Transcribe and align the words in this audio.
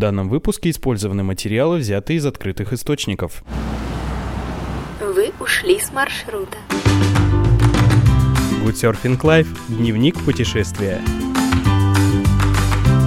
данном 0.00 0.28
выпуске 0.28 0.70
использованы 0.70 1.22
материалы, 1.22 1.78
взятые 1.78 2.16
из 2.16 2.26
открытых 2.26 2.72
источников. 2.72 3.44
Вы 5.00 5.30
ушли 5.38 5.78
с 5.78 5.92
маршрута. 5.92 6.56
Good 8.64 8.74
Surfing 8.74 9.20
Life. 9.20 9.48
Дневник 9.68 10.18
путешествия. 10.24 11.00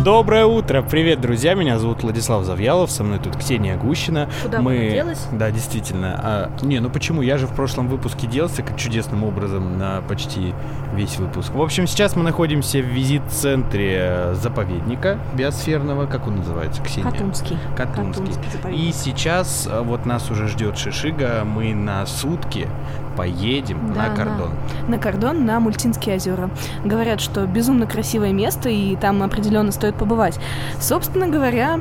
Доброе 0.04 0.46
утро! 0.46 0.82
Привет, 0.82 1.22
друзья! 1.22 1.54
Меня 1.54 1.80
зовут 1.80 2.04
Владислав 2.04 2.44
Завьялов, 2.44 2.92
со 2.92 3.06
мной 3.06 3.20
тут 3.20 3.38
Ксения 3.38 3.78
Гущина. 3.78 4.30
Куда 4.42 4.60
Мы... 4.60 4.90
делась? 4.92 5.26
Да, 5.32 5.50
действительно. 5.50 6.20
А, 6.22 6.52
не, 6.62 6.82
ну 6.82 6.90
почему? 6.90 7.22
Я 7.22 7.38
же 7.38 7.48
в 7.48 7.56
прошлом 7.56 7.88
выпуске 7.88 8.28
делался 8.28 8.64
как 8.64 8.76
чудесным 8.76 9.24
образом 9.24 9.78
на 9.78 10.02
почти 10.02 10.54
весь 10.94 11.18
выпуск. 11.20 11.54
В 11.54 11.62
общем, 11.62 11.88
сейчас 11.88 12.18
мы 12.18 12.24
находимся 12.24 12.80
в 12.80 12.86
визит-центре 12.86 14.32
заповедника 14.34 15.20
биосферного. 15.36 16.06
Как 16.06 16.28
он 16.28 16.36
называется, 16.36 16.84
Ксения? 16.84 17.10
Катунский. 17.10 17.58
Катунский. 17.78 18.34
Катунский. 18.52 18.90
И 18.90 18.92
сейчас 18.92 19.70
а, 19.72 19.84
вот 19.84 20.06
нас 20.06 20.30
уже 20.30 20.50
ждет 20.50 20.78
Шишига. 20.78 21.46
Мы 21.46 21.74
на 21.74 22.06
сутки 22.06 22.68
поедем 23.16 23.94
Да, 23.94 24.10
на 24.10 24.16
кордон. 24.16 24.50
На 24.88 24.98
кордон, 24.98 25.46
на 25.46 25.60
Мультинские 25.60 26.16
озера. 26.16 26.50
Говорят, 26.84 27.22
что 27.22 27.46
безумно 27.46 27.86
красивое 27.88 28.34
место, 28.34 28.70
и 28.70 28.96
там 28.96 29.24
определенно 29.24 29.72
стоит 29.72 29.96
побывать. 29.96 30.40
Собственно 30.80 31.28
говоря, 31.28 31.80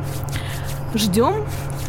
ждем, 0.94 1.44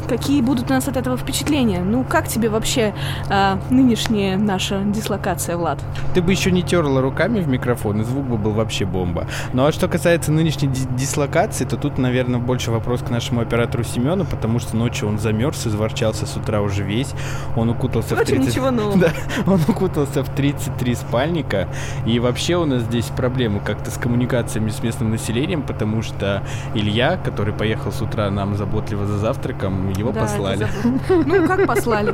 какие 0.07 0.41
будут 0.41 0.69
у 0.69 0.73
нас 0.73 0.87
от 0.87 0.97
этого 0.97 1.17
впечатления. 1.17 1.81
Ну, 1.81 2.03
как 2.03 2.27
тебе 2.27 2.49
вообще 2.49 2.93
а, 3.29 3.59
нынешняя 3.69 4.37
наша 4.37 4.81
дислокация, 4.83 5.57
Влад? 5.57 5.79
Ты 6.13 6.21
бы 6.21 6.31
еще 6.31 6.51
не 6.51 6.63
терла 6.63 7.01
руками 7.01 7.39
в 7.39 7.47
микрофон, 7.47 8.01
и 8.01 8.03
звук 8.03 8.25
бы 8.25 8.37
был 8.37 8.51
вообще 8.51 8.85
бомба. 8.85 9.27
Ну 9.53 9.65
а 9.65 9.71
что 9.71 9.87
касается 9.87 10.31
нынешней 10.31 10.67
ди- 10.67 10.87
дислокации, 10.97 11.65
то 11.65 11.77
тут, 11.77 11.97
наверное, 11.97 12.39
больше 12.39 12.71
вопрос 12.71 13.01
к 13.01 13.09
нашему 13.09 13.41
оператору 13.41 13.83
Семену, 13.83 14.25
потому 14.25 14.59
что 14.59 14.75
ночью 14.75 15.07
он 15.07 15.19
замерз, 15.19 15.67
изворчался 15.67 16.25
с 16.25 16.35
утра 16.35 16.61
уже 16.61 16.83
весь. 16.83 17.11
Он 17.55 17.69
укутался 17.69 18.15
в 18.15 18.19
Впрочем, 18.19 18.37
30... 18.37 18.49
ничего 18.51 18.71
нового. 18.71 18.93
Да, 19.03 19.11
он 19.47 19.59
укутался 19.67 20.23
в 20.23 20.29
33 20.29 20.95
спальника. 20.95 21.67
И 22.05 22.19
вообще 22.19 22.55
у 22.57 22.65
нас 22.65 22.83
здесь 22.83 23.05
проблемы 23.05 23.59
как-то 23.59 23.91
с 23.91 23.97
коммуникациями 23.97 24.69
с 24.69 24.81
местным 24.83 25.09
населением, 25.11 25.61
потому 25.61 26.01
что 26.01 26.43
Илья, 26.73 27.17
который 27.17 27.53
поехал 27.53 27.91
с 27.91 28.01
утра 28.01 28.29
нам 28.29 28.55
заботливо 28.55 29.05
за 29.05 29.17
завтраком, 29.17 29.92
его 29.97 30.11
Да, 30.11 30.21
послали. 30.21 30.67
Ну, 31.09 31.47
как 31.47 31.65
послали? 31.65 32.13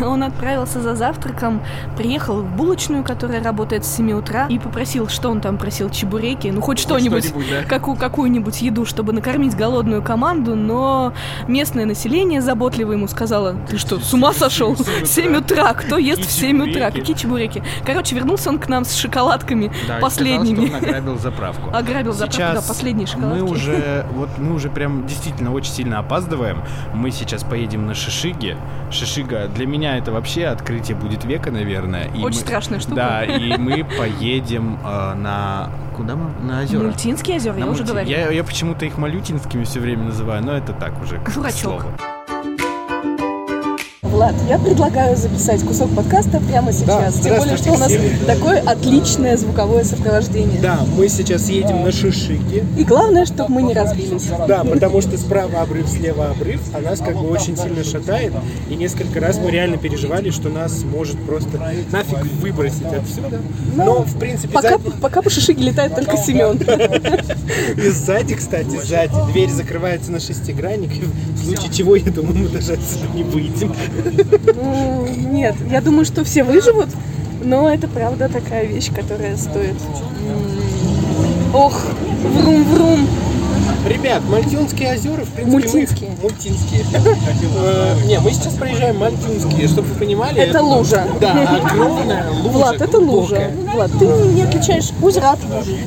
Он 0.00 0.22
отправился 0.22 0.80
за 0.80 0.94
завтраком, 0.94 1.62
приехал 1.96 2.42
в 2.42 2.56
булочную, 2.56 3.04
которая 3.04 3.42
работает 3.42 3.84
с 3.84 3.96
7 3.96 4.12
утра, 4.12 4.46
и 4.48 4.58
попросил, 4.58 5.08
что 5.08 5.30
он 5.30 5.40
там 5.40 5.56
просил, 5.58 5.90
чебуреки, 5.90 6.48
ну, 6.48 6.60
хоть 6.60 6.78
что-нибудь, 6.78 7.32
да. 7.50 7.64
какую, 7.68 7.96
какую-нибудь 7.96 8.60
еду, 8.62 8.84
чтобы 8.84 9.12
накормить 9.12 9.56
голодную 9.56 10.02
команду, 10.02 10.54
но 10.56 11.12
местное 11.48 11.84
население 11.86 12.40
заботливо 12.40 12.92
ему 12.92 13.08
сказало, 13.08 13.56
ты 13.68 13.78
что, 13.78 13.98
с 14.00 14.12
ума 14.12 14.32
сошел? 14.32 14.76
Семь 15.04 15.30
7 15.30 15.36
утра, 15.36 15.72
кто 15.74 15.98
ест 15.98 16.22
в 16.22 16.30
7 16.30 16.70
утра? 16.70 16.90
Какие 16.90 17.14
чебуреки? 17.16 17.62
Короче, 17.84 18.16
вернулся 18.16 18.48
он 18.50 18.58
к 18.58 18.68
нам 18.68 18.84
с 18.84 18.94
шоколадками 18.96 19.66
Да, 19.66 19.72
и 19.72 19.76
сказал, 19.82 20.00
последними. 20.00 20.74
ограбил 20.76 21.18
заправку. 21.18 21.70
Ограбил 21.74 22.12
заправку, 22.12 22.40
да, 22.40 22.54
Сейчас 22.54 22.66
последние 22.68 23.06
шоколадки. 23.06 23.40
мы 23.42 23.50
уже, 23.50 24.06
вот 24.14 24.28
мы 24.38 24.54
уже 24.54 24.70
прям 24.70 25.06
действительно 25.06 25.52
очень 25.52 25.72
сильно 25.72 25.98
опаздываем. 25.98 26.62
Мы 26.94 27.09
сейчас 27.12 27.42
поедем 27.44 27.86
на 27.86 27.94
Шишиге. 27.94 28.56
Шишига 28.90 29.48
для 29.48 29.66
меня 29.66 29.96
это 29.98 30.12
вообще 30.12 30.46
открытие 30.46 30.96
будет 30.96 31.24
века, 31.24 31.50
наверное. 31.50 32.04
И 32.14 32.18
Очень 32.22 32.24
мы- 32.24 32.32
страшная 32.46 32.80
штука. 32.80 32.94
Да, 32.96 33.24
и 33.24 33.56
мы 33.56 33.84
поедем 33.84 34.78
э, 34.84 35.14
на 35.14 35.70
куда 35.96 36.16
мы? 36.16 36.30
На 36.46 36.62
озера. 36.62 36.82
Мультинские 36.82 37.36
озера, 37.36 37.58
я 37.58 37.64
На 37.66 37.70
уже 37.72 37.82
Мульти- 37.82 37.88
говорила. 37.88 38.10
Я, 38.18 38.30
я 38.30 38.44
почему-то 38.44 38.84
их 38.86 38.96
малютинскими 38.98 39.64
все 39.64 39.80
время 39.80 40.04
называю, 40.04 40.42
но 40.44 40.52
это 40.52 40.72
так 40.72 40.92
уже. 41.02 41.18
к 41.18 41.32
Дурачок. 41.34 41.60
слову. 41.82 41.82
Влад, 44.20 44.34
я 44.50 44.58
предлагаю 44.58 45.16
записать 45.16 45.62
кусок 45.62 45.88
подкаста 45.96 46.40
прямо 46.40 46.74
сейчас. 46.74 47.20
Тем 47.20 47.38
более, 47.38 47.56
что 47.56 47.72
у 47.72 47.78
нас 47.78 47.90
здравствуйте, 47.90 48.26
такое 48.26 48.60
отличное 48.60 49.36
звуковое 49.38 49.82
сопровождение. 49.82 50.60
Да, 50.60 50.80
мы 50.94 51.08
сейчас 51.08 51.48
едем 51.48 51.84
на 51.84 51.90
Шишиге. 51.90 52.66
И 52.76 52.84
главное, 52.84 53.24
чтобы 53.24 53.50
мы 53.50 53.62
не 53.62 53.72
разбились. 53.72 54.28
Да, 54.46 54.62
потому 54.62 55.00
что 55.00 55.16
справа 55.16 55.62
обрыв, 55.62 55.88
слева 55.88 56.32
обрыв, 56.32 56.60
а 56.74 56.82
нас 56.82 56.98
как 56.98 57.14
бы 57.16 57.30
очень 57.30 57.56
сильно 57.56 57.82
шатает. 57.82 58.34
И 58.68 58.76
несколько 58.76 59.20
раз 59.20 59.38
мы 59.38 59.50
реально 59.50 59.78
переживали, 59.78 60.28
что 60.28 60.50
нас 60.50 60.84
может 60.84 61.18
просто 61.24 61.58
нафиг 61.90 62.22
выбросить 62.42 62.92
отсюда. 62.92 63.40
Но, 63.74 64.02
в 64.02 64.18
принципе, 64.18 64.52
Пока, 64.52 64.76
сзади, 64.76 64.90
пока 65.00 65.22
по 65.22 65.30
шишиге 65.30 65.62
летает 65.62 65.94
только 65.94 66.18
Семен. 66.18 66.58
и 67.78 67.88
сзади, 67.88 68.34
кстати, 68.34 68.78
сзади 68.84 69.14
дверь 69.32 69.48
закрывается 69.48 70.12
на 70.12 70.20
шестигранник. 70.20 70.90
В 71.36 71.44
случае 71.46 71.72
чего, 71.72 71.96
я 71.96 72.10
думаю, 72.10 72.36
мы 72.36 72.48
даже 72.48 72.74
отсюда 72.74 73.06
не 73.14 73.22
выйдем. 73.22 73.74
Ну, 74.54 75.06
Нет, 75.30 75.54
я 75.70 75.80
думаю, 75.80 76.04
что 76.04 76.24
все 76.24 76.42
выживут, 76.44 76.88
но 77.42 77.68
это 77.70 77.88
правда 77.88 78.28
такая 78.28 78.66
вещь, 78.66 78.90
которая 78.94 79.36
стоит. 79.36 79.76
Ох, 81.54 81.80
врум-врум. 82.34 83.06
Ребят, 83.88 84.22
Мальтюнские 84.28 84.92
озера, 84.92 85.24
в 85.24 85.28
принципе, 85.30 85.44
мы- 85.46 85.52
Мультинские. 85.52 86.10
Мультинские. 86.22 86.84
Э, 87.56 87.94
Не, 88.06 88.20
мы 88.20 88.30
сейчас 88.32 88.52
проезжаем 88.54 88.98
Мальтюнские, 88.98 89.68
чтобы 89.68 89.88
вы 89.88 89.94
понимали. 89.94 90.38
Это 90.38 90.62
лужа. 90.62 91.06
Да, 91.20 91.60
огромная 91.64 92.30
лужа. 92.42 92.48
Влад, 92.50 92.80
это 92.80 92.98
лужа. 92.98 93.50
Влад, 93.72 93.90
ты 93.98 94.04
не 94.06 94.42
отличаешь 94.42 94.90
озеро 95.00 95.30
от 95.30 95.38
лужи. 95.44 95.78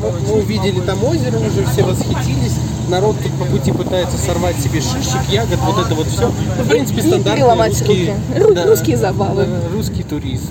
Вот 0.00 0.14
мы 0.28 0.34
увидели 0.38 0.80
там 0.80 1.02
озеро, 1.04 1.36
уже 1.38 1.66
все 1.66 1.82
восхитились. 1.82 2.54
Народ 2.90 3.16
тут 3.22 3.32
по 3.38 3.44
пути 3.44 3.70
пытается 3.70 4.18
сорвать 4.18 4.56
себе 4.56 4.80
шишек, 4.80 5.20
ягод, 5.30 5.58
вот 5.60 5.86
это 5.86 5.94
вот 5.94 6.08
все. 6.08 6.22
Ну, 6.58 6.64
в 6.64 6.68
принципе, 6.68 7.02
стандартные 7.02 7.68
русские, 7.68 8.14
руки. 8.36 8.60
Ру- 8.60 8.66
русские 8.68 8.96
забавы. 8.96 9.46
да, 9.46 9.68
русский 9.72 10.02
турист. 10.02 10.50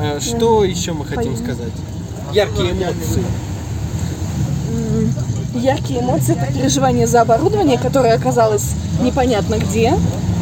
Э, 0.00 0.18
Что 0.20 0.64
еще 0.64 0.92
мы 0.92 1.04
хотим 1.04 1.36
сказать? 1.36 1.72
Яркие 2.32 2.72
эмоции. 2.72 3.22
Яркие 5.54 6.00
эмоции— 6.00 6.36
это 6.40 6.52
переживание 6.52 7.06
за 7.06 7.20
оборудование, 7.22 7.78
которое 7.78 8.14
оказалось 8.14 8.72
непонятно 9.00 9.56
где. 9.58 9.94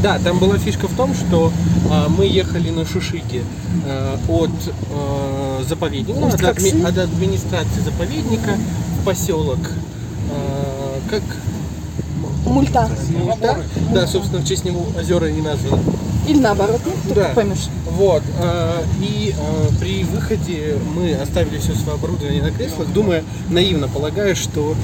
Да, 0.02 0.18
там 0.18 0.38
была 0.38 0.56
фишка 0.58 0.88
в 0.88 0.94
том, 0.96 1.14
что 1.14 1.52
а, 1.90 2.08
мы 2.08 2.26
ехали 2.26 2.70
на 2.70 2.84
Шушиге 2.86 3.42
э, 3.86 4.16
от 4.28 4.50
э, 4.50 5.64
заповедника, 5.68 6.26
от, 6.26 6.34
адми- 6.40 6.86
от 6.86 6.98
администрации 6.98 7.80
заповедника 7.84 8.56
в 9.00 9.04
поселок. 9.04 9.58
Как 11.08 11.22
Мульта. 12.44 12.88
Мульта. 13.10 13.58
Да, 13.92 14.06
собственно, 14.06 14.40
в 14.40 14.46
честь 14.46 14.64
него 14.64 14.86
озера 14.98 15.28
и 15.28 15.40
названы. 15.40 15.82
Или 16.28 16.40
наоборот, 16.40 16.80
ну, 16.84 17.14
Да. 17.14 17.30
поймешь. 17.34 17.68
Вот. 17.90 18.22
э, 18.40 18.82
И 19.00 19.34
э, 19.36 19.68
при 19.80 20.02
выходе 20.04 20.76
мы 20.94 21.14
оставили 21.14 21.58
все 21.58 21.74
свое 21.74 21.94
оборудование 21.96 22.42
на 22.42 22.50
креслах, 22.50 22.88
думая, 22.92 23.22
наивно 23.48 23.88
полагая, 23.88 24.34
что 24.34 24.74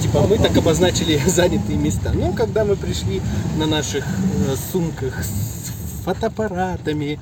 типа 0.00 0.24
мы 0.28 0.38
так 0.38 0.56
обозначили 0.56 1.20
занятые 1.26 1.76
места. 1.78 2.12
Но 2.14 2.32
когда 2.32 2.64
мы 2.64 2.76
пришли 2.76 3.20
на 3.56 3.66
наших 3.66 4.04
э, 4.04 4.54
сумках 4.72 5.24
с 5.24 6.04
фотоаппаратами, 6.04 7.18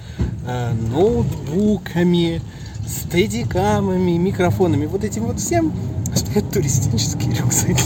ноутбуками, 0.91 2.41
стедикамами, 2.89 4.13
микрофонами, 4.17 4.87
вот 4.87 5.05
этим 5.05 5.25
вот 5.25 5.39
всем 5.39 5.73
стоят 6.15 6.51
туристические 6.51 7.35
рюкзаки. 7.39 7.85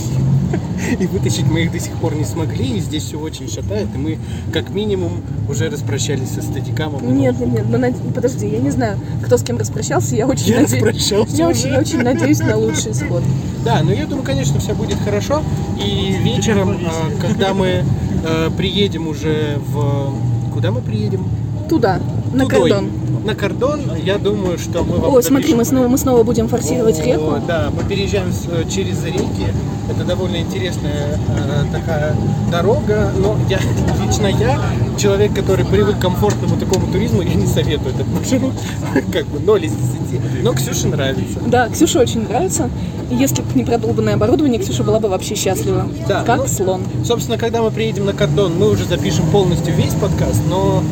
И 0.98 1.06
вытащить 1.06 1.46
мы 1.46 1.62
их 1.64 1.72
до 1.72 1.78
сих 1.80 1.92
пор 1.94 2.14
не 2.14 2.24
смогли, 2.24 2.76
и 2.76 2.80
здесь 2.80 3.04
все 3.04 3.18
очень 3.18 3.48
шатает, 3.48 3.88
и 3.94 3.98
мы 3.98 4.18
как 4.52 4.70
минимум 4.70 5.12
уже 5.48 5.68
распрощались 5.68 6.30
со 6.30 6.42
стедикамом. 6.42 7.02
и 7.08 7.12
Нет, 7.12 7.38
нет, 7.38 7.52
нет, 7.52 7.64
ну, 7.68 7.78
над- 7.78 8.14
подожди, 8.14 8.46
я 8.48 8.58
не 8.60 8.70
знаю, 8.70 8.98
кто 9.24 9.36
с 9.36 9.42
кем 9.42 9.58
распрощался, 9.58 10.16
я 10.16 10.26
очень 10.26 10.48
Я 10.52 10.60
надеюсь. 10.62 10.82
распрощался 10.82 11.36
Я 11.36 11.48
уже. 11.48 11.60
очень, 11.60 11.70
я 11.72 11.78
очень 11.80 12.02
надеюсь 12.02 12.38
на 12.40 12.56
лучший 12.56 12.92
исход. 12.92 13.22
Да, 13.64 13.82
но 13.82 13.92
я 13.92 14.06
думаю, 14.06 14.24
конечно, 14.24 14.60
все 14.60 14.74
будет 14.74 14.98
хорошо. 15.04 15.42
И 15.82 16.16
вечером, 16.22 16.70
э, 16.72 16.76
когда 17.20 17.54
мы 17.54 17.84
э, 18.24 18.50
приедем 18.56 19.08
уже 19.08 19.58
в... 19.72 20.12
Куда 20.52 20.70
мы 20.70 20.80
приедем? 20.82 21.24
Туда, 21.68 22.00
на 22.32 22.44
Тудой. 22.44 22.70
кордон. 22.70 22.90
На 23.24 23.34
кордон, 23.34 23.80
я 24.04 24.18
думаю, 24.18 24.58
что 24.58 24.84
мы 24.84 24.98
вам 24.98 25.14
О, 25.14 25.22
смотри, 25.22 25.54
мы 25.54 25.64
запишем. 25.64 25.78
снова, 25.78 25.88
мы 25.88 25.96
снова 25.96 26.22
будем 26.24 26.46
форсировать 26.46 27.00
О, 27.00 27.04
реку. 27.04 27.36
Да, 27.48 27.70
мы 27.74 27.82
переезжаем 27.88 28.30
с- 28.30 28.46
э, 28.50 28.68
через 28.68 29.02
реки. 29.02 29.46
Это 29.90 30.04
довольно 30.04 30.36
интересная 30.36 31.18
э, 31.28 31.64
такая 31.72 32.14
дорога. 32.50 33.12
Но 33.16 33.38
я, 33.48 33.58
лично 34.06 34.26
я, 34.26 34.60
человек, 34.98 35.34
который 35.34 35.64
привык 35.64 35.96
к 35.98 36.00
комфортному 36.02 36.58
такому 36.58 36.86
туризму, 36.92 37.22
я 37.22 37.32
не 37.32 37.46
советую 37.46 37.94
этот 37.94 38.06
маршрут. 38.08 38.52
Как 39.12 39.26
бы 39.26 39.40
0 39.40 39.64
из 39.64 39.72
10. 39.72 40.42
Но 40.42 40.52
Ксюше 40.52 40.88
нравится. 40.88 41.38
Да, 41.46 41.70
Ксюше 41.70 42.00
очень 42.00 42.28
нравится. 42.28 42.68
Если 43.10 43.40
бы 43.40 43.48
не 43.54 43.64
продолбанное 43.64 44.14
оборудование, 44.14 44.60
Ксюша 44.60 44.82
была 44.84 45.00
бы 45.00 45.08
вообще 45.08 45.34
счастлива. 45.34 45.86
Да, 46.06 46.24
как 46.24 46.40
ну, 46.40 46.46
слон. 46.46 46.82
Собственно, 47.04 47.38
когда 47.38 47.62
мы 47.62 47.70
приедем 47.70 48.04
на 48.04 48.12
кордон, 48.12 48.58
мы 48.58 48.70
уже 48.70 48.84
запишем 48.84 49.26
полностью 49.30 49.74
весь 49.74 49.94
подкаст, 49.94 50.42
но 50.48 50.82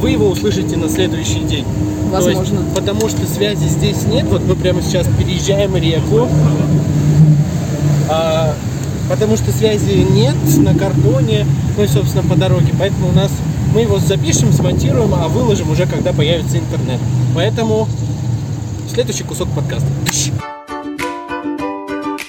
вы 0.00 0.10
его 0.10 0.28
услышите 0.28 0.76
на 0.76 0.88
следующий 0.88 1.40
день. 1.40 1.64
То 2.10 2.28
есть, 2.28 2.38
Возможно. 2.38 2.60
потому 2.74 3.08
что 3.08 3.26
связи 3.26 3.66
здесь 3.66 4.04
нет. 4.06 4.26
Вот 4.26 4.42
мы 4.44 4.54
прямо 4.54 4.80
сейчас 4.82 5.06
переезжаем 5.18 5.76
реку. 5.76 6.28
потому 9.08 9.36
что 9.36 9.50
связи 9.50 10.06
нет 10.10 10.36
на 10.58 10.74
кордоне, 10.74 11.46
ну 11.76 11.82
и, 11.82 11.86
собственно, 11.88 12.22
по 12.22 12.36
дороге. 12.36 12.72
Поэтому 12.78 13.08
у 13.08 13.12
нас 13.12 13.30
мы 13.74 13.80
его 13.80 13.98
запишем, 13.98 14.52
смонтируем, 14.52 15.12
а 15.14 15.28
выложим 15.28 15.70
уже, 15.70 15.86
когда 15.86 16.12
появится 16.12 16.58
интернет. 16.58 17.00
Поэтому 17.34 17.88
следующий 18.92 19.24
кусок 19.24 19.48
подкаста. 19.48 19.88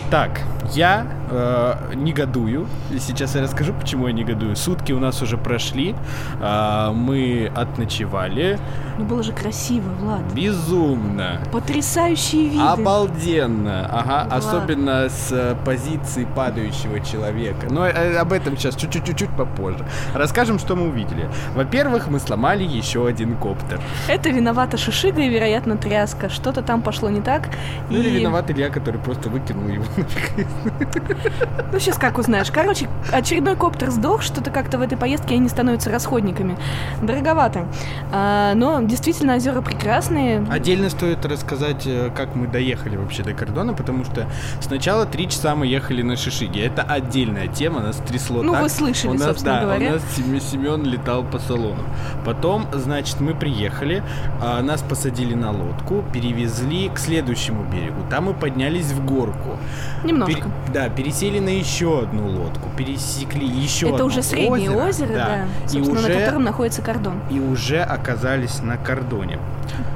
Так, 0.09 0.41
я 0.73 1.05
э, 1.35 1.93
негодую. 1.95 2.67
И 2.91 2.99
сейчас 2.99 3.35
я 3.35 3.41
расскажу, 3.41 3.73
почему 3.73 4.07
я 4.07 4.13
негодую. 4.13 4.55
Сутки 4.55 4.91
у 4.93 4.99
нас 4.99 5.21
уже 5.21 5.37
прошли. 5.37 5.95
э, 6.41 6.91
мы 6.93 7.51
отночевали. 7.55 8.59
Ну 8.97 9.05
было 9.05 9.23
же 9.23 9.33
красиво, 9.33 9.89
Влад. 9.99 10.21
Безумно. 10.33 11.41
Потрясающие 11.51 12.47
виды. 12.49 12.61
Обалденно. 12.63 13.85
Ага, 13.91 14.23
Влад. 14.29 14.33
особенно 14.37 15.09
с 15.09 15.31
э, 15.31 15.55
позиции 15.65 16.25
падающего 16.35 16.99
человека. 17.01 17.67
Но 17.69 17.85
э, 17.85 18.15
об 18.17 18.31
этом 18.33 18.57
сейчас 18.57 18.75
чуть-чуть 18.75 19.29
попозже. 19.37 19.85
Расскажем, 20.13 20.59
что 20.59 20.75
мы 20.75 20.87
увидели. 20.87 21.29
Во-первых, 21.55 22.07
мы 22.07 22.19
сломали 22.19 22.63
еще 22.63 23.05
один 23.07 23.35
коптер. 23.37 23.81
Это 24.07 24.29
виновата 24.29 24.77
Шишига 24.77 25.21
и, 25.21 25.29
вероятно, 25.29 25.75
тряска. 25.77 26.29
Что-то 26.29 26.61
там 26.61 26.81
пошло 26.81 27.09
не 27.09 27.21
так. 27.21 27.49
Ну 27.89 27.97
или 27.97 28.09
и- 28.09 28.19
виноват 28.19 28.49
Илья, 28.51 28.69
который 28.69 28.99
просто 29.01 29.29
выкинул 29.29 29.67
его 29.67 29.83
нафиг. 29.97 31.24
Ну, 31.71 31.79
сейчас 31.79 31.97
как 31.97 32.17
узнаешь. 32.17 32.51
Короче, 32.51 32.87
очередной 33.11 33.55
коптер 33.55 33.89
сдох, 33.91 34.21
что-то 34.21 34.51
как-то 34.51 34.77
в 34.77 34.81
этой 34.81 34.97
поездке 34.97 35.35
они 35.35 35.49
становятся 35.49 35.89
расходниками. 35.91 36.57
Дороговато. 37.01 37.65
А, 38.11 38.53
но 38.55 38.81
действительно 38.81 39.35
озера 39.35 39.61
прекрасные. 39.61 40.45
Отдельно 40.49 40.89
стоит 40.89 41.25
рассказать, 41.25 41.83
э, 41.85 42.09
как 42.15 42.35
мы 42.35 42.47
доехали 42.47 42.95
вообще 42.95 43.23
до 43.23 43.33
кордона, 43.33 43.73
потому 43.73 44.03
что 44.05 44.27
сначала 44.61 45.05
три 45.05 45.27
часа 45.29 45.55
мы 45.55 45.67
ехали 45.67 46.01
на 46.01 46.15
Шишиге. 46.15 46.65
Это 46.65 46.81
отдельная 46.83 47.47
тема, 47.47 47.81
нас 47.81 47.97
трясло 47.97 48.41
Ну, 48.43 48.53
так. 48.53 48.63
вы 48.63 48.69
слышали, 48.69 49.11
у 49.11 49.13
нас, 49.15 49.23
собственно 49.23 49.55
да, 49.55 49.61
говоря. 49.61 49.89
у 49.89 49.93
нас 49.93 50.03
Сем- 50.15 50.39
Семен 50.39 50.83
летал 50.85 51.23
по 51.23 51.39
салону. 51.39 51.83
Потом, 52.25 52.67
значит, 52.73 53.19
мы 53.19 53.33
приехали, 53.33 54.03
а, 54.41 54.61
нас 54.61 54.81
посадили 54.81 55.33
на 55.33 55.51
лодку, 55.51 56.03
перевезли 56.13 56.89
к 56.89 56.97
следующему 56.99 57.63
берегу. 57.63 58.01
Там 58.09 58.25
мы 58.25 58.33
поднялись 58.33 58.91
в 58.91 59.05
горку. 59.05 59.57
Немножко. 60.03 60.35
Пере- 60.35 60.45
да, 60.73 60.89
пересели 61.05 61.39
на 61.39 61.49
еще 61.49 61.99
одну 62.01 62.27
лодку, 62.27 62.67
пересекли 62.75 63.45
еще 63.45 63.85
Это 63.85 63.95
одно 63.95 64.05
уже 64.07 64.23
среднее 64.23 64.71
озеро, 64.71 65.13
да, 65.13 65.45
и 65.65 65.67
собственно, 65.67 65.99
уже, 65.99 66.09
на 66.09 66.19
котором 66.19 66.43
находится 66.43 66.81
кордон. 66.81 67.19
и 67.29 67.39
уже 67.39 67.81
оказались 67.81 68.59
на 68.63 68.77
кордоне. 68.77 69.37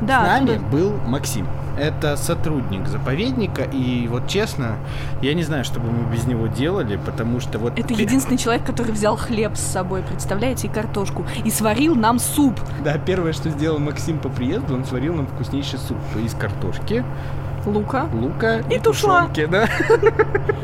Да, 0.01 0.23
С 0.23 0.27
нами 0.27 0.51
оттуда- 0.51 0.69
был 0.69 0.93
Максим. 1.07 1.47
Это 1.79 2.15
сотрудник 2.17 2.87
заповедника, 2.87 3.63
и 3.63 4.07
вот 4.07 4.27
честно, 4.27 4.75
я 5.21 5.33
не 5.33 5.43
знаю, 5.43 5.63
что 5.63 5.79
бы 5.79 5.89
мы 5.89 6.13
без 6.13 6.25
него 6.27 6.47
делали, 6.47 6.99
потому 7.03 7.39
что 7.39 7.57
вот... 7.57 7.79
Это 7.79 7.93
единственный 7.93 8.37
человек, 8.37 8.65
который 8.65 8.91
взял 8.91 9.15
хлеб 9.15 9.55
с 9.55 9.61
собой, 9.61 10.03
представляете, 10.03 10.67
и 10.67 10.69
картошку, 10.69 11.25
и 11.43 11.49
сварил 11.49 11.95
нам 11.95 12.19
суп. 12.19 12.59
Да, 12.83 12.97
первое, 12.97 13.31
что 13.33 13.49
сделал 13.49 13.79
Максим 13.79 14.19
по 14.19 14.27
приезду, 14.29 14.75
он 14.75 14.83
сварил 14.85 15.15
нам 15.15 15.25
вкуснейший 15.27 15.79
суп 15.79 15.97
из 16.23 16.33
картошки, 16.33 17.03
Лука. 17.65 18.07
лука 18.13 18.59
И 18.69 18.79
тушла. 18.79 19.27
тушенки, 19.27 19.45
да. 19.45 19.67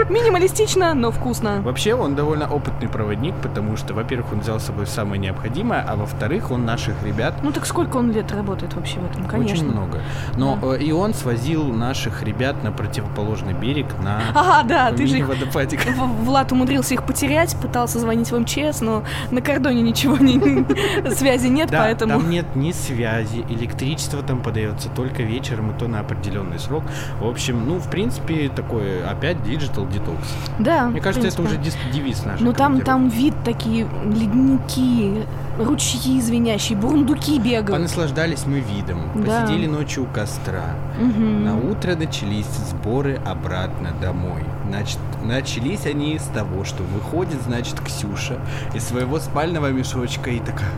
Минималистично, 0.09 0.94
но 0.94 1.12
вкусно. 1.12 1.62
Вообще, 1.62 1.94
он 1.95 2.15
довольно 2.15 2.47
опытный 2.47 2.88
проводник, 2.89 3.33
потому 3.42 3.77
что, 3.77 3.94
во-первых, 3.94 4.33
он 4.33 4.39
взял 4.42 4.59
с 4.59 4.63
собой 4.65 4.88
самое 4.88 5.19
необходимое, 5.21 5.83
а 5.88 5.95
во-вторых, 5.95 6.51
он 6.51 6.65
наших 6.65 6.95
ребят 7.03 7.36
Ну 7.42 7.51
так 7.51 7.65
сколько 7.65 7.97
он 7.97 8.12
лет 8.12 8.31
работает 8.31 8.74
вообще 8.75 9.00
в 9.00 9.06
этом, 9.12 9.25
конечно. 9.25 9.56
Очень 9.56 9.71
много. 9.71 10.01
Но 10.38 10.59
э, 10.74 10.80
и 10.80 10.92
он 10.92 11.13
свозил 11.13 11.63
наших 11.65 12.24
ребят 12.24 12.63
на 12.63 12.71
противоположный 12.71 13.53
берег 13.53 13.88
на 14.03 14.21
Ага, 14.36 14.63
да, 14.68 14.91
ты 14.91 15.07
же 15.07 15.18
их 15.18 15.27
мини-водопадик. 15.27 15.86
В- 15.86 16.25
Влад 16.25 16.51
умудрился 16.51 16.94
их 16.94 17.03
потерять, 17.03 17.56
пытался 17.62 18.00
звонить 18.00 18.31
в 18.31 18.39
МЧС, 18.39 18.81
но 18.81 19.03
на 19.31 19.41
кордоне 19.41 19.81
ничего 19.81 20.18
не 20.18 20.36
связи 21.15 21.48
нет, 21.48 21.69
Да, 21.69 21.80
поэтому 21.80 22.13
там 22.19 22.30
нет 22.30 22.56
ни 22.56 22.71
связи, 22.71 23.45
электричество 23.50 24.21
там 24.21 24.41
подается 24.41 24.89
только 24.89 25.24
вечером, 25.24 25.71
и 25.71 25.80
то 25.80 25.88
на 25.88 26.00
определенный 26.01 26.59
срок. 26.59 26.83
В 27.19 27.27
общем, 27.27 27.67
ну, 27.67 27.79
в 27.79 27.89
принципе, 27.89 28.49
такой 28.49 29.03
опять 29.05 29.37
digital 29.37 29.87
detox. 29.89 30.17
да. 30.59 30.87
Мне 30.87 31.01
кажется, 31.01 31.27
это 31.27 31.41
уже 31.41 31.57
девиз 31.57 32.23
наш. 32.25 32.39
Ну 32.39 32.53
там, 32.53 32.81
там 32.81 33.09
вид 33.09 33.33
такие 33.43 33.87
ледники, 34.05 35.23
ручьи 35.57 36.19
звенящие, 36.21 36.77
бурундуки 36.77 37.39
бегают. 37.39 37.71
Понаслаждались 37.71 38.45
мы 38.45 38.59
видом, 38.59 38.99
Да. 39.15 39.41
посидели 39.43 39.67
ночью 39.67 40.03
у 40.03 40.05
костра. 40.07 40.75
Мгм. 40.99 41.43
На 41.45 41.57
утро 41.57 41.95
начались 41.95 42.45
сборы 42.69 43.19
обратно 43.25 43.89
домой. 44.01 44.43
Значит, 44.67 45.00
начались 45.23 45.85
они 45.85 46.17
с 46.17 46.23
того, 46.23 46.63
что 46.63 46.83
выходит, 46.83 47.41
значит, 47.44 47.79
Ксюша 47.79 48.39
из 48.73 48.83
своего 48.83 49.19
спального 49.19 49.71
мешочка 49.71 50.29
и 50.31 50.39
такая, 50.39 50.71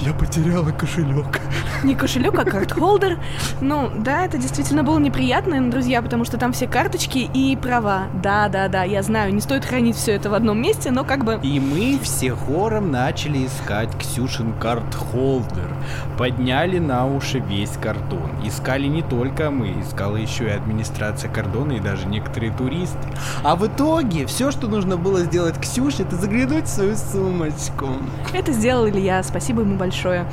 я, 0.00 0.08
я 0.08 0.14
потеряла 0.14 0.70
кошелек. 0.70 1.40
Не 1.84 1.94
кошелек, 1.94 2.38
а 2.38 2.44
карт-холдер. 2.44 3.18
Ну, 3.60 3.90
да, 3.98 4.24
это 4.24 4.38
действительно 4.38 4.84
было 4.84 4.98
неприятно, 4.98 5.70
друзья, 5.70 6.02
потому 6.02 6.24
что 6.24 6.38
там 6.38 6.52
все 6.52 6.66
карточки 6.66 7.18
и 7.18 7.56
права. 7.56 8.06
Да, 8.22 8.48
да, 8.48 8.68
да, 8.68 8.84
я 8.84 9.02
знаю, 9.02 9.34
не 9.34 9.40
стоит 9.40 9.64
хранить 9.64 9.96
все 9.96 10.12
это 10.12 10.30
в 10.30 10.34
одном 10.34 10.60
месте, 10.60 10.90
но 10.90 11.04
как 11.04 11.24
бы... 11.24 11.40
И 11.42 11.60
мы 11.60 11.98
все 12.02 12.34
хором 12.34 12.90
начали 12.90 13.46
искать 13.46 13.90
Ксюшин 13.98 14.54
карт-холдер. 14.54 15.74
Подняли 16.16 16.78
на 16.78 17.06
уши 17.06 17.38
весь 17.40 17.76
кордон. 17.80 18.30
Искали 18.44 18.86
не 18.86 19.02
только 19.02 19.50
мы, 19.50 19.80
искала 19.82 20.16
еще 20.16 20.44
и 20.44 20.50
администрация 20.50 21.30
кордона 21.30 21.72
и 21.72 21.80
даже 21.80 22.06
некоторые 22.06 22.52
туристы. 22.52 22.67
А 23.42 23.56
в 23.56 23.66
итоге 23.66 24.26
все, 24.26 24.50
что 24.50 24.68
нужно 24.68 24.96
было 24.96 25.20
сделать 25.20 25.58
Ксюше, 25.60 26.02
это 26.02 26.16
заглянуть 26.16 26.66
в 26.66 26.68
свою 26.68 26.96
сумочку. 26.96 27.88
Это 28.32 28.52
сделал 28.52 28.88
Илья, 28.88 29.22
спасибо 29.22 29.62
ему 29.62 29.76
большое. 29.76 30.26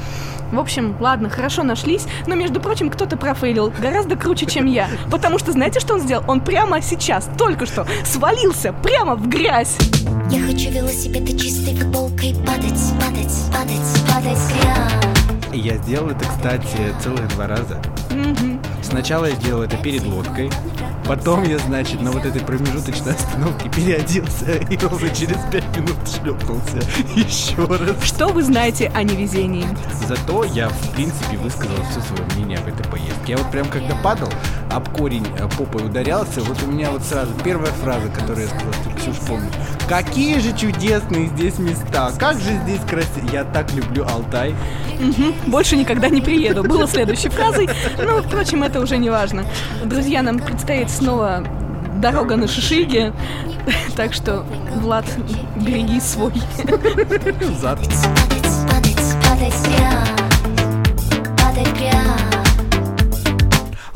В 0.52 0.60
общем, 0.60 0.96
ладно, 1.00 1.30
хорошо 1.30 1.64
нашлись, 1.64 2.06
но, 2.28 2.36
между 2.36 2.60
прочим, 2.60 2.90
кто-то 2.90 3.18
профейлил 3.18 3.72
гораздо 3.80 4.16
круче, 4.16 4.46
чем 4.46 4.66
я. 4.66 4.88
Потому 5.10 5.40
что 5.40 5.52
знаете, 5.52 5.80
что 5.80 5.96
он 5.96 6.02
сделал? 6.02 6.24
Он 6.28 6.42
прямо 6.42 6.82
сейчас, 6.82 7.30
только 7.38 7.66
что, 7.66 7.86
свалился 8.06 8.74
прямо 8.74 9.16
в 9.16 9.28
грязь. 9.28 9.78
Я 10.30 10.42
хочу 10.42 10.72
велосипед 10.72 11.30
и 11.30 11.38
чистой 11.38 11.76
футболкой 11.76 12.36
падать, 12.46 12.80
падать, 13.00 13.34
падать, 13.52 14.04
падать 14.12 14.38
в 14.38 14.62
грязь. 14.62 15.16
Я 15.54 15.78
сделал 15.78 16.10
это, 16.10 16.26
кстати, 16.26 16.94
целых 17.02 17.28
два 17.30 17.48
раза. 17.48 17.82
Сначала 18.84 19.26
я 19.26 19.36
сделал 19.36 19.64
это 19.64 19.78
перед 19.78 20.04
лодкой, 20.06 20.52
потом 21.06 21.44
я, 21.44 21.58
значит, 21.60 22.02
на 22.02 22.12
вот 22.12 22.26
этой 22.26 22.42
промежуточной 22.42 23.14
остановке 23.14 23.70
переоделся 23.70 24.58
и 24.70 24.78
ровно 24.78 25.10
через 25.10 25.38
пять 25.52 25.78
минут 25.78 25.96
шлепнулся 26.08 26.78
еще 27.16 27.66
раз. 27.66 28.04
Что 28.04 28.28
вы 28.28 28.44
знаете 28.44 28.92
о 28.94 29.04
невезении? 29.04 29.66
Зато 30.08 30.44
я, 30.44 30.70
в 30.70 30.92
принципе, 30.94 31.38
высказал 31.38 31.78
все 31.90 32.02
свое 32.02 32.24
мнение 32.36 32.58
об 32.58 32.68
этой 32.68 32.86
поездке. 32.90 33.34
Я 33.34 33.38
вот 33.38 33.50
прям 33.52 33.68
когда 33.68 33.96
падал, 33.96 34.30
об 34.76 34.90
корень 34.90 35.26
э, 35.40 35.48
попой 35.58 35.86
ударялся, 35.86 36.42
вот 36.42 36.62
у 36.64 36.68
меня 36.68 36.92
вот 36.92 37.02
сразу 37.04 37.32
первая 37.44 37.72
фраза, 37.72 38.10
которую 38.10 38.42
я 38.42 38.48
сказал, 38.48 38.74
ты, 38.84 39.00
Ксюш, 39.00 39.16
помнишь. 39.28 39.54
Какие 39.88 40.40
же 40.40 40.56
чудесные 40.58 41.28
здесь 41.28 41.58
места, 41.60 42.12
как 42.20 42.40
же 42.40 42.58
здесь 42.64 42.82
красиво. 42.82 43.30
Я 43.32 43.46
так 43.46 43.72
люблю 43.74 44.06
Алтай. 44.06 44.54
Мгм. 45.00 45.34
Больше 45.48 45.78
никогда 45.78 46.10
не 46.10 46.22
приеду. 46.22 46.64
Было 46.64 46.88
следующей 46.88 47.30
фразой. 47.30 47.70
Ну, 47.98 48.22
впрочем, 48.22 48.64
это 48.64 48.82
уже 48.82 48.98
не 48.98 49.10
важно. 49.10 49.46
Друзья, 49.84 50.22
нам 50.22 50.40
предстоит 50.40 50.90
снова 50.90 51.46
дорога 51.98 52.36
на 52.36 52.48
Шишиге. 52.48 53.14
Так 53.96 54.14
что, 54.14 54.46
Влад, 54.76 55.06
береги 55.56 56.00
свой. 56.00 56.34
Грязь. 56.64 58.06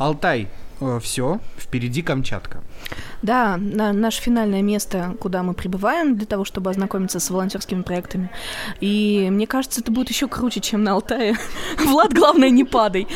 Алтай, 0.00 0.48
все, 1.00 1.40
впереди 1.58 2.02
Камчатка. 2.02 2.62
Да, 3.22 3.56
на, 3.58 3.92
наше 3.92 4.22
финальное 4.22 4.62
место, 4.62 5.16
куда 5.20 5.42
мы 5.42 5.54
прибываем 5.54 6.16
для 6.16 6.26
того, 6.26 6.44
чтобы 6.44 6.70
ознакомиться 6.70 7.20
с 7.20 7.30
волонтерскими 7.30 7.82
проектами. 7.82 8.30
И 8.80 9.28
мне 9.30 9.46
кажется, 9.46 9.80
это 9.80 9.92
будет 9.92 10.08
еще 10.08 10.26
круче, 10.26 10.60
чем 10.60 10.82
на 10.82 10.92
Алтае. 10.92 11.36
Влад, 11.84 12.12
главное, 12.12 12.50
не 12.50 12.64
падай. 12.64 13.06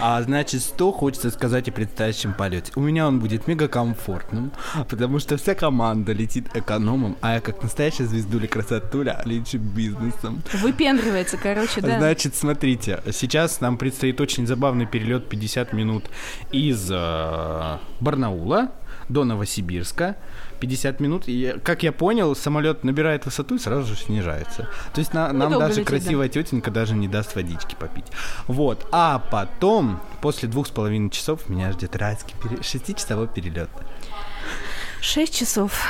А 0.00 0.22
значит, 0.22 0.62
что 0.62 0.92
хочется 0.92 1.30
сказать 1.30 1.68
о 1.68 1.72
предстоящем 1.72 2.32
полете. 2.32 2.72
У 2.74 2.80
меня 2.80 3.06
он 3.06 3.20
будет 3.20 3.46
мега 3.46 3.68
комфортным, 3.68 4.52
потому 4.88 5.18
что 5.18 5.36
вся 5.36 5.54
команда 5.54 6.12
летит 6.12 6.48
экономом, 6.54 7.16
а 7.20 7.34
я 7.34 7.40
как 7.40 7.62
настоящая 7.62 8.04
звездуля 8.04 8.48
красотуля 8.48 9.20
лечу 9.26 9.58
бизнесом. 9.58 10.42
Выпендривается, 10.54 11.36
короче, 11.36 11.82
да. 11.82 11.98
Значит, 11.98 12.34
смотрите, 12.34 13.02
сейчас 13.12 13.60
нам 13.60 13.76
предстоит 13.76 14.20
очень 14.20 14.46
забавный 14.46 14.86
перелет 14.86 15.28
50 15.28 15.72
минут 15.74 16.04
из 16.50 16.88
э, 16.90 17.78
Барнаула 18.00 18.70
до 19.10 19.24
Новосибирска. 19.24 20.16
50 20.60 21.00
минут. 21.00 21.24
И, 21.26 21.56
как 21.64 21.82
я 21.82 21.92
понял, 21.92 22.34
самолет 22.36 22.84
набирает 22.84 23.24
высоту 23.24 23.56
и 23.56 23.58
сразу 23.58 23.86
же 23.86 23.96
снижается. 23.96 24.68
То 24.94 25.00
есть 25.00 25.12
на- 25.12 25.32
нам 25.32 25.48
Недолго 25.48 25.58
даже 25.66 25.80
лететь, 25.80 25.86
красивая 25.88 26.28
тетенька 26.28 26.70
даже 26.70 26.94
не 26.94 27.08
даст 27.08 27.34
водички 27.34 27.74
попить. 27.78 28.06
Вот. 28.46 28.86
А 28.92 29.18
потом, 29.30 30.00
после 30.20 30.48
двух 30.48 30.66
с 30.66 30.70
половиной 30.70 31.10
часов, 31.10 31.48
меня 31.48 31.72
ждет 31.72 31.96
райский 31.96 32.34
пере... 32.42 32.62
шестичасовой 32.62 33.28
перелет. 33.28 33.70
Шесть 35.00 35.34
часов. 35.34 35.82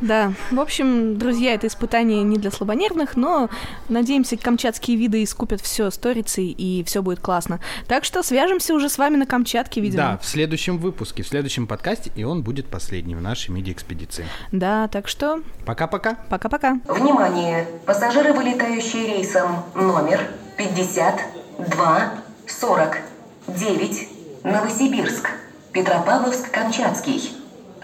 Да. 0.00 0.32
В 0.50 0.58
общем, 0.60 1.18
друзья, 1.18 1.54
это 1.54 1.68
испытание 1.68 2.22
не 2.22 2.36
для 2.36 2.50
слабонервных, 2.50 3.16
но 3.16 3.48
надеемся, 3.88 4.36
камчатские 4.36 4.96
виды 4.96 5.22
искупят 5.22 5.60
все 5.60 5.90
сторицей, 5.90 6.48
и 6.48 6.82
все 6.84 7.00
будет 7.02 7.20
классно. 7.20 7.60
Так 7.86 8.04
что 8.04 8.22
свяжемся 8.22 8.74
уже 8.74 8.88
с 8.88 8.98
вами 8.98 9.16
на 9.16 9.26
Камчатке, 9.26 9.80
видимо. 9.80 10.02
Да, 10.02 10.18
в 10.18 10.26
следующем 10.26 10.78
выпуске, 10.78 11.22
в 11.22 11.28
следующем 11.28 11.66
подкасте, 11.66 12.10
и 12.16 12.24
он 12.24 12.42
будет 12.42 12.66
последним 12.66 13.18
в 13.18 13.22
нашей 13.22 13.50
миди-экспедиции. 13.50 14.26
Да, 14.50 14.88
так 14.88 15.06
что 15.08 15.40
Пока-пока. 15.64 16.16
пока-пока. 16.28 16.80
Внимание! 16.88 17.66
Пассажиры, 17.86 18.32
вылетающие 18.32 19.06
рейсом 19.06 19.64
номер 19.74 20.20
52 20.56 22.12
49 22.46 24.08
Новосибирск, 24.44 25.30
Петропавловск-Камчатский, 25.72 27.30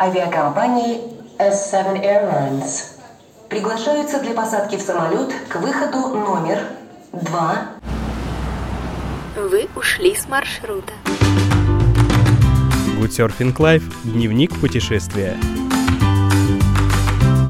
авиакомпании 0.02 1.00
S7 1.38 2.02
Airlines. 2.02 2.98
Приглашаются 3.48 4.18
для 4.18 4.32
посадки 4.32 4.76
в 4.76 4.80
самолет 4.80 5.32
к 5.48 5.56
выходу 5.56 6.08
номер 6.08 6.58
2 7.12 7.56
Вы 9.36 9.68
ушли 9.76 10.16
с 10.16 10.28
маршрута. 10.28 10.92
Good 12.98 13.10
Surfing 13.10 13.56
Life. 13.56 13.84
Дневник 14.04 14.58
путешествия. 14.60 15.36